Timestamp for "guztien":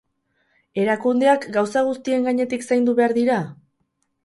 1.91-2.27